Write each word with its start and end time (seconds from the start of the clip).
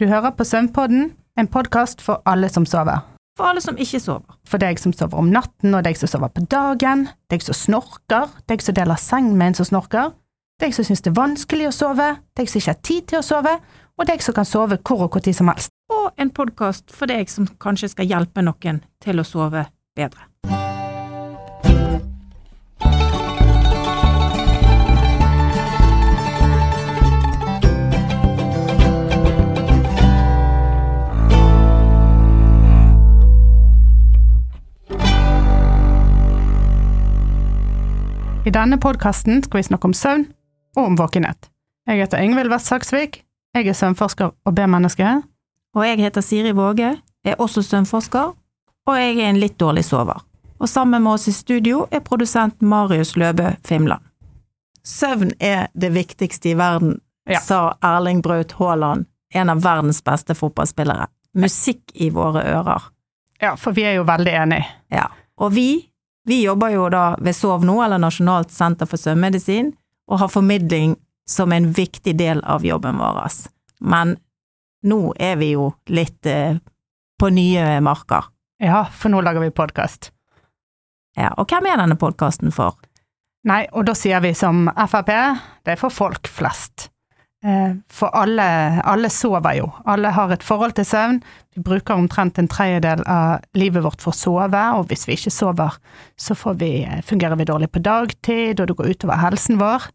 Du 0.00 0.06
hører 0.06 0.30
på 0.30 0.44
Søvnpodden, 0.44 1.12
en 1.38 1.46
podkast 1.46 2.00
for 2.02 2.22
alle 2.26 2.48
som 2.48 2.64
sover. 2.66 3.04
For 3.38 3.46
alle 3.46 3.60
som 3.62 3.76
ikke 3.78 4.00
sover. 4.02 4.34
For 4.42 4.58
deg 4.58 4.80
som 4.82 4.90
sover 4.92 5.20
om 5.22 5.28
natten, 5.30 5.70
og 5.70 5.84
deg 5.86 5.94
som 5.94 6.10
sover 6.10 6.32
på 6.34 6.42
dagen, 6.50 7.04
deg 7.30 7.44
som 7.46 7.54
snorker, 7.54 8.32
deg 8.50 8.62
som 8.62 8.74
deler 8.74 8.98
seng 8.98 9.30
med 9.38 9.52
en 9.52 9.58
som 9.60 9.68
snorker, 9.70 10.10
deg 10.58 10.74
som 10.74 10.88
syns 10.88 11.04
det 11.06 11.12
er 11.12 11.20
vanskelig 11.20 11.70
å 11.70 11.76
sove, 11.78 12.08
deg 12.34 12.50
som 12.50 12.58
ikke 12.58 12.72
har 12.74 12.82
tid 12.90 13.08
til 13.12 13.20
å 13.20 13.28
sove, 13.28 13.54
og 13.94 14.10
deg 14.10 14.26
som 14.26 14.34
kan 14.34 14.50
sove 14.50 14.82
hvor 14.82 15.06
og 15.06 15.14
når 15.14 15.38
som 15.38 15.54
helst. 15.54 15.70
Og 15.94 16.10
en 16.18 16.34
podkast 16.42 16.90
for 16.90 17.06
deg 17.06 17.30
som 17.30 17.46
kanskje 17.62 17.94
skal 17.94 18.10
hjelpe 18.10 18.42
noen 18.42 18.82
til 18.98 19.22
å 19.22 19.30
sove 19.30 19.68
bedre. 19.94 20.33
I 38.44 38.50
denne 38.52 38.78
podkasten 38.80 39.42
skal 39.44 39.58
vi 39.58 39.66
snakke 39.68 39.88
om 39.88 39.94
søvn 39.96 40.26
og 40.76 40.84
om 40.84 40.96
våkenhet. 40.98 41.48
Jeg 41.88 42.00
heter 42.00 42.20
Ingvild 42.24 42.52
West 42.52 42.68
Saksvik, 42.70 43.22
jeg 43.54 43.68
er 43.68 43.76
søvnforsker 43.76 44.32
og 44.44 44.54
B-menneske. 44.56 45.22
Og 45.74 45.86
jeg 45.86 45.98
heter 45.98 46.22
Siri 46.22 46.52
Våge, 46.54 46.92
er 47.24 47.40
også 47.42 47.62
søvnforsker, 47.64 48.32
og 48.86 48.98
jeg 49.00 49.16
er 49.18 49.30
en 49.32 49.40
litt 49.42 49.56
dårlig 49.60 49.84
sover. 49.88 50.20
Og 50.60 50.68
sammen 50.70 51.02
med 51.02 51.16
oss 51.16 51.28
i 51.28 51.32
studio 51.34 51.86
er 51.90 52.04
produsent 52.04 52.62
Marius 52.62 53.16
Løbø 53.18 53.50
Fimland. 53.66 54.02
Søvn 54.84 55.32
er 55.40 55.66
det 55.74 55.92
viktigste 55.94 56.52
i 56.52 56.58
verden, 56.58 57.00
Ja. 57.26 57.40
sa 57.40 57.72
Erling 57.82 58.22
Braut 58.22 58.52
Haaland, 58.52 59.06
en 59.34 59.50
av 59.50 59.62
verdens 59.64 60.02
beste 60.04 60.34
fotballspillere. 60.34 61.06
Musikk 61.34 61.80
i 61.94 62.10
våre 62.10 62.44
ører. 62.44 62.82
Ja, 63.40 63.54
for 63.56 63.72
vi 63.72 63.82
er 63.82 63.94
jo 63.94 64.02
veldig 64.04 64.32
enige. 64.42 64.66
Ja. 64.92 65.06
Og 65.38 65.54
vi, 65.54 65.88
vi 66.24 66.42
jobber 66.44 66.72
jo 66.72 66.88
da 66.92 67.14
ved 67.20 67.36
SOVNO, 67.36 67.82
eller 67.84 68.00
Nasjonalt 68.00 68.52
senter 68.52 68.88
for 68.88 69.00
søvnmedisin, 69.00 69.72
og 70.08 70.20
har 70.22 70.32
formidling 70.32 70.96
som 71.28 71.52
en 71.52 71.70
viktig 71.72 72.16
del 72.16 72.40
av 72.44 72.64
jobben 72.64 72.98
vår. 73.00 73.20
Men 73.80 74.16
nå 74.84 75.14
er 75.20 75.36
vi 75.40 75.52
jo 75.54 75.70
litt 75.88 76.26
eh, 76.28 76.56
på 77.20 77.30
nye 77.32 77.80
marker. 77.84 78.28
Ja, 78.60 78.84
for 78.92 79.12
nå 79.12 79.20
lager 79.24 79.44
vi 79.44 79.52
podkast. 79.52 80.10
Ja, 81.16 81.30
og 81.38 81.48
hvem 81.48 81.68
er 81.70 81.80
denne 81.80 81.96
podkasten 82.00 82.52
for? 82.52 82.76
Nei, 83.44 83.64
og 83.72 83.86
da 83.88 83.94
sier 83.96 84.22
vi 84.24 84.32
som 84.36 84.66
Frp, 84.72 85.12
det 85.64 85.76
er 85.76 85.80
for 85.80 85.92
folk 85.92 86.28
flest. 86.32 86.88
Eh, 87.44 87.74
For 87.92 88.08
alle, 88.16 88.80
alle 88.88 89.10
sover 89.12 89.56
jo. 89.58 89.66
Alle 89.86 90.08
har 90.16 90.30
et 90.32 90.42
forhold 90.42 90.72
til 90.78 90.86
søvn. 90.88 91.18
Vi 91.54 91.62
bruker 91.62 91.94
omtrent 91.94 92.38
en 92.40 92.48
tredjedel 92.48 93.02
av 93.06 93.42
livet 93.54 93.84
vårt 93.84 94.00
for 94.00 94.14
å 94.14 94.16
sove, 94.16 94.62
og 94.78 94.88
hvis 94.88 95.04
vi 95.06 95.16
ikke 95.18 95.32
sover, 95.34 95.76
så 96.16 96.34
får 96.34 96.56
vi, 96.62 96.70
eh, 96.84 97.02
fungerer 97.04 97.36
vi 97.36 97.44
dårlig 97.44 97.68
på 97.70 97.82
dagtid, 97.82 98.60
og 98.60 98.66
det 98.68 98.76
går 98.76 98.88
utover 98.94 99.20
helsen 99.20 99.58
vår. 99.60 99.90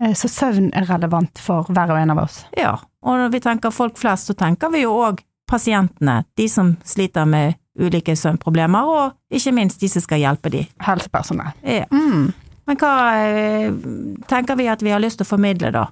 Eh, 0.00 0.12
Så 0.14 0.28
søvn 0.30 0.70
er 0.74 0.86
relevant 0.86 1.38
for 1.38 1.64
hver 1.64 1.90
og 1.90 1.98
en 1.98 2.10
av 2.10 2.18
oss. 2.18 2.44
Ja, 2.56 2.76
og 3.02 3.18
når 3.18 3.32
vi 3.32 3.40
tenker 3.40 3.70
folk 3.72 3.96
flest, 3.98 4.26
så 4.30 4.34
tenker 4.34 4.70
vi 4.70 4.82
jo 4.82 4.92
òg 5.02 5.18
pasientene, 5.50 6.24
de 6.36 6.48
som 6.48 6.76
sliter 6.84 7.26
med 7.26 7.56
ulike 7.78 8.14
søvnproblemer, 8.16 8.84
og 8.86 9.12
ikke 9.32 9.52
minst 9.52 9.80
de 9.80 9.88
som 9.88 10.00
skal 10.02 10.18
hjelpe 10.20 10.50
de. 10.50 10.68
Helsepersonell. 10.80 11.52
Ja. 11.64 11.84
Mm. 11.90 12.32
Men 12.66 12.76
hva 12.76 12.92
tenker 14.28 14.56
vi 14.56 14.68
at 14.68 14.80
vi 14.82 14.90
har 14.90 15.00
lyst 15.00 15.18
til 15.18 15.26
å 15.26 15.32
formidle, 15.36 15.72
da? 15.72 15.86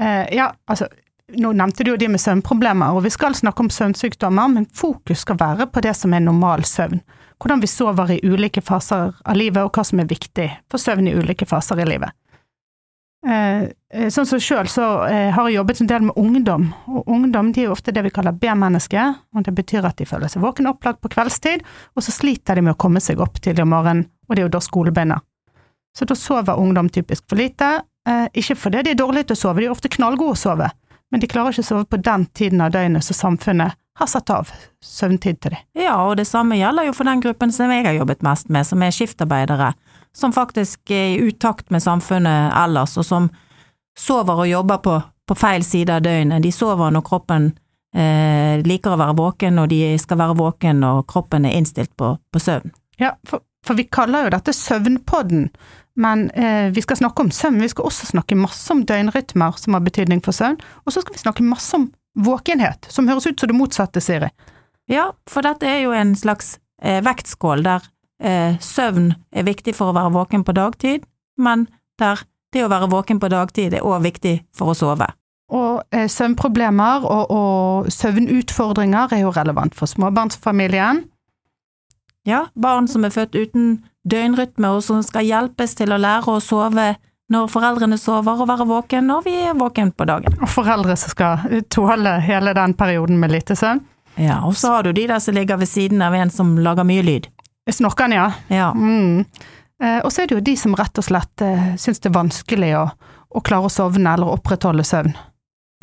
Eh, 0.00 0.34
ja, 0.36 0.52
altså, 0.66 0.88
nå 1.38 1.52
nevnte 1.56 1.84
du 1.84 1.92
jo 1.92 1.98
de 2.00 2.08
med 2.12 2.20
søvnproblemer, 2.20 2.94
og 2.94 3.04
vi 3.06 3.12
skal 3.12 3.36
snakke 3.36 3.64
om 3.64 3.70
søvnsykdommer, 3.72 4.48
men 4.52 4.68
fokus 4.74 5.24
skal 5.24 5.40
være 5.40 5.68
på 5.72 5.82
det 5.84 5.94
som 5.96 6.14
er 6.14 6.24
normal 6.24 6.64
søvn. 6.68 7.02
Hvordan 7.42 7.62
vi 7.62 7.70
sover 7.70 8.12
i 8.14 8.20
ulike 8.22 8.62
faser 8.62 9.12
av 9.12 9.38
livet, 9.38 9.62
og 9.64 9.72
hva 9.74 9.84
som 9.86 10.00
er 10.00 10.10
viktig 10.10 10.48
for 10.70 10.82
søvn 10.82 11.08
i 11.10 11.14
ulike 11.16 11.48
faser 11.48 11.80
i 11.82 11.88
livet. 11.88 12.14
Eh, 13.22 13.68
eh, 13.94 14.08
sånn 14.10 14.26
som 14.26 14.40
sjøl 14.42 14.66
så 14.66 14.84
eh, 15.06 15.28
har 15.30 15.46
jeg 15.46 15.60
jobbet 15.60 15.80
en 15.82 15.90
del 15.90 16.06
med 16.08 16.16
ungdom, 16.18 16.64
og 16.90 17.06
ungdom 17.06 17.52
de 17.54 17.62
er 17.62 17.68
jo 17.68 17.74
ofte 17.76 17.94
det 17.94 18.02
vi 18.08 18.10
kaller 18.14 18.34
B-mennesker, 18.34 19.12
og 19.36 19.44
det 19.46 19.54
betyr 19.54 19.86
at 19.86 20.00
de 20.00 20.06
føler 20.10 20.30
seg 20.30 20.42
våkne 20.42 20.72
opplagt 20.72 20.98
på 21.04 21.10
kveldstid, 21.12 21.62
og 21.94 22.02
så 22.02 22.14
sliter 22.14 22.58
de 22.58 22.66
med 22.66 22.74
å 22.74 22.80
komme 22.82 23.02
seg 23.02 23.22
opp 23.22 23.38
tidlig 23.38 23.62
om 23.62 23.70
morgenen, 23.76 24.08
og 24.26 24.34
det 24.34 24.42
er 24.42 24.48
jo 24.48 24.56
da 24.56 24.62
skolebeina. 24.64 25.20
Så 25.94 26.08
da 26.08 26.16
sover 26.18 26.58
ungdom 26.58 26.88
typisk 26.90 27.28
for 27.30 27.38
lite, 27.38 27.70
eh, 28.08 28.26
ikke 28.38 28.58
fordi 28.58 28.82
de 28.86 28.94
er 28.94 28.98
dårlige 28.98 29.30
til 29.30 29.38
å 29.38 29.42
sove, 29.42 29.62
de 29.62 29.68
er 29.70 29.74
ofte 29.74 29.92
knallgode 29.92 30.36
å 30.36 30.40
sove, 30.40 30.70
men 31.12 31.22
de 31.22 31.28
klarer 31.30 31.54
ikke 31.54 31.64
å 31.64 31.70
sove 31.70 31.86
på 31.88 32.00
den 32.02 32.26
tiden 32.36 32.64
av 32.64 32.72
døgnet 32.74 33.04
som 33.04 33.18
samfunnet 33.18 33.78
har 34.00 34.08
satt 34.08 34.30
av 34.32 34.50
søvntid 34.84 35.40
til 35.42 35.54
dem. 35.54 35.64
Ja, 35.84 35.98
og 36.06 36.16
det 36.20 36.26
samme 36.28 36.56
gjelder 36.56 36.88
jo 36.88 36.94
for 36.96 37.08
den 37.08 37.22
gruppen 37.22 37.52
som 37.52 37.72
jeg 37.72 37.84
har 37.86 37.96
jobbet 37.98 38.24
mest 38.24 38.48
med, 38.52 38.66
som 38.66 38.82
er 38.82 38.94
skiftarbeidere, 38.94 39.72
som 40.16 40.32
faktisk 40.32 40.92
er 40.92 41.12
i 41.12 41.28
utakt 41.28 41.70
med 41.72 41.84
samfunnet 41.84 42.54
ellers, 42.56 42.96
og 43.00 43.06
som 43.08 43.28
sover 43.98 44.44
og 44.44 44.48
jobber 44.48 44.80
på, 44.84 44.98
på 45.28 45.36
feil 45.36 45.64
side 45.64 45.98
av 45.98 46.04
døgnet. 46.04 46.42
De 46.44 46.52
sover 46.54 46.92
når 46.94 47.04
kroppen 47.04 47.50
eh, 47.94 48.60
liker 48.64 48.94
å 48.94 49.00
være 49.00 49.16
våken, 49.20 49.60
og 49.60 49.68
de 49.72 49.82
skal 50.00 50.20
være 50.20 50.38
våken 50.40 50.80
når 50.84 51.04
kroppen 51.12 51.48
er 51.48 51.58
innstilt 51.60 51.92
på, 52.00 52.14
på 52.32 52.42
søvn. 52.42 52.72
Ja, 53.00 53.14
for, 53.28 53.44
for 53.66 53.78
vi 53.78 53.86
kaller 53.90 54.26
jo 54.26 54.34
dette 54.34 54.54
søvnpodden, 54.56 55.48
men 56.02 56.28
eh, 56.30 56.70
vi 56.72 56.82
skal 56.82 56.98
snakke 57.02 57.24
om 57.24 57.30
søvn. 57.34 57.60
Vi 57.62 57.70
skal 57.72 57.86
også 57.88 58.08
snakke 58.08 58.38
masse 58.38 58.72
om 58.72 58.82
døgnrytmer 58.88 59.58
som 59.60 59.76
har 59.76 59.84
betydning 59.84 60.22
for 60.24 60.36
søvn, 60.36 60.58
og 60.86 60.94
så 60.94 61.02
skal 61.04 61.16
vi 61.16 61.22
snakke 61.22 61.46
masse 61.46 61.76
om 61.76 61.90
våkenhet, 62.18 62.88
som 62.92 63.08
høres 63.08 63.28
ut 63.28 63.40
som 63.40 63.52
det 63.52 63.56
motsatte, 63.56 64.02
Siri. 64.04 64.32
Ja, 64.90 65.12
for 65.30 65.44
dette 65.46 65.68
er 65.68 65.84
jo 65.84 65.94
en 65.96 66.16
slags 66.18 66.56
eh, 66.82 67.00
vektskål 67.04 67.64
der 67.64 67.86
eh, 68.22 68.58
søvn 68.60 69.12
er 69.32 69.48
viktig 69.48 69.76
for 69.76 69.92
å 69.92 69.96
være 69.96 70.12
våken 70.16 70.44
på 70.44 70.56
dagtid, 70.56 71.06
men 71.40 71.68
der 72.00 72.24
det 72.52 72.66
å 72.66 72.70
være 72.72 72.90
våken 72.92 73.20
på 73.20 73.30
dagtid 73.32 73.72
er 73.76 73.86
òg 73.86 74.02
viktig 74.04 74.36
for 74.56 74.72
å 74.72 74.76
sove. 74.76 75.08
Og 75.52 75.82
eh, 75.92 76.08
søvnproblemer 76.08 77.04
og, 77.04 77.32
og 77.32 77.92
søvnutfordringer 77.92 79.12
er 79.16 79.24
jo 79.24 79.32
relevant 79.36 79.76
for 79.76 79.90
småbarnsfamilien. 79.90 81.04
Ja, 82.28 82.46
barn 82.54 82.86
som 82.88 83.04
er 83.04 83.10
født 83.14 83.34
uten 83.34 83.80
døgnrytme 84.06 84.70
og 84.76 84.82
som 84.86 85.00
skal 85.02 85.26
hjelpes 85.26 85.74
til 85.78 85.94
å 85.94 85.98
lære 86.00 86.30
å 86.30 86.42
sove 86.42 86.92
når 87.32 87.48
foreldrene 87.50 87.96
sover 87.98 88.42
og 88.44 88.48
være 88.50 88.66
våken 88.68 89.08
når 89.08 89.24
vi 89.26 89.34
er 89.48 89.56
våken 89.58 89.90
på 89.96 90.06
dagen. 90.06 90.36
Og 90.42 90.50
foreldre 90.52 90.94
som 91.00 91.10
skal 91.14 91.62
tåle 91.72 92.18
hele 92.22 92.52
den 92.54 92.74
perioden 92.78 93.18
med 93.22 93.32
lite 93.32 93.56
søvn. 93.58 93.80
Ja, 94.20 94.42
og 94.44 94.54
så 94.60 94.74
har 94.74 94.84
du 94.84 94.92
de 94.92 95.06
der 95.08 95.22
som 95.24 95.34
ligger 95.34 95.56
ved 95.56 95.70
siden 95.70 96.02
av 96.04 96.14
en 96.14 96.30
som 96.30 96.58
lager 96.60 96.84
mye 96.84 97.02
lyd. 97.06 97.30
Snorkene, 97.70 98.18
ja. 98.18 98.30
Ja, 98.52 98.70
Mm. 98.74 99.24
Eh, 99.82 99.98
og 100.04 100.12
så 100.12 100.22
er 100.22 100.26
det 100.30 100.36
jo 100.36 100.44
de 100.46 100.52
som 100.56 100.74
rett 100.78 100.98
og 101.00 101.02
slett 101.02 101.42
eh, 101.42 101.72
syns 101.80 101.98
det 101.98 102.12
er 102.12 102.14
vanskelig 102.14 102.68
å, 102.78 102.84
å 103.34 103.40
klare 103.42 103.66
å 103.66 103.72
sovne 103.72 104.12
eller 104.14 104.30
opprettholde 104.30 104.84
søvn. 104.86 105.16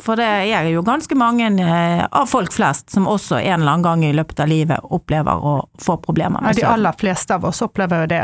For 0.00 0.16
det 0.16 0.26
er 0.26 0.68
jo 0.72 0.82
ganske 0.86 1.14
mange 1.18 1.46
eh, 1.60 2.02
av 2.10 2.26
folk 2.30 2.52
flest 2.52 2.90
som 2.94 3.06
også 3.10 3.38
en 3.40 3.60
eller 3.60 3.72
annen 3.76 3.84
gang 3.86 4.04
i 4.08 4.12
løpet 4.16 4.40
av 4.44 4.48
livet 4.50 4.80
opplever 4.96 5.44
å 5.44 5.54
få 5.80 5.96
problemer 6.02 6.42
Ja, 6.48 6.52
de 6.56 6.64
aller 6.68 6.96
fleste 7.00 7.34
av 7.36 7.44
oss 7.50 7.60
opplever 7.66 8.04
jo 8.04 8.10
det 8.14 8.22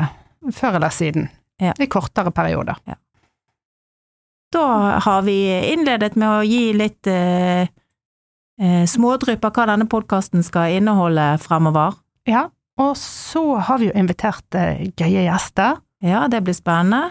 før 0.56 0.78
eller 0.81 0.94
siden, 0.94 1.28
Ja. 1.60 1.72
i 1.81 1.86
kortere 1.91 2.31
perioder. 2.31 2.76
Da 4.53 4.66
har 5.03 5.22
vi 5.26 5.38
innledet 5.72 6.15
med 6.16 6.28
å 6.28 6.42
gi 6.47 6.72
litt 6.76 7.06
eh, 7.10 7.66
eh, 8.60 8.84
smådrypp 8.88 9.44
av 9.44 9.56
hva 9.56 9.65
denne 9.72 9.88
podkasten 9.91 10.44
skal 10.47 10.76
inneholde 10.78 11.32
fremover. 11.42 11.97
Ja, 12.28 12.47
og 12.78 12.94
så 13.00 13.42
har 13.59 13.81
vi 13.82 13.88
jo 13.91 13.97
invitert 13.98 14.54
eh, 14.54 14.86
gøye 14.97 15.26
gjester. 15.26 15.81
Ja, 16.04 16.26
det 16.28 16.42
blir 16.47 16.54
spennende. 16.56 17.10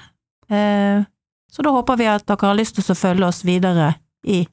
Eh, 0.50 1.04
så 1.52 1.66
da 1.66 1.74
håper 1.76 1.98
vi 2.00 2.08
at 2.12 2.26
dere 2.30 2.50
har 2.52 2.58
lyst 2.58 2.78
til 2.80 2.86
å 2.94 2.98
følge 2.98 3.28
oss 3.28 3.44
videre 3.48 3.94
i 4.26 4.46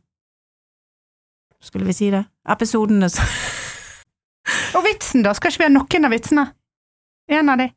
Skulle 1.63 1.87
vi 1.87 1.93
si 1.97 2.11
det? 2.11 2.25
Episodene 2.51 3.09
som 3.13 3.25
Og 4.77 4.83
vitsen, 4.85 5.23
da? 5.23 5.33
Skal 5.37 5.53
ikke 5.53 5.63
vi 5.63 5.69
ha 5.69 5.73
noen 5.77 6.09
av 6.09 6.13
vitsene? 6.15 6.45
En 7.31 7.49
av 7.53 7.61
de? 7.63 7.69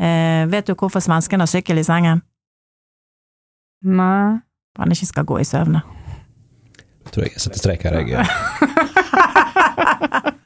eh, 0.00 0.44
Vet 0.50 0.66
du 0.66 0.74
hvorfor 0.74 1.00
svensken 1.04 1.40
har 1.44 1.50
sykkel 1.50 1.78
i 1.78 1.84
sengen? 1.86 2.22
Nei. 3.84 4.38
For 4.72 4.86
han 4.86 4.94
ikke 4.94 5.06
skal 5.10 5.26
gå 5.28 5.36
i 5.42 5.44
søvne. 5.44 5.82
Tror 7.12 7.26
jeg 7.26 7.34
jeg 7.34 7.42
setter 7.44 7.60
strek 7.60 7.82
her, 7.84 7.98
jeg. 8.08 8.24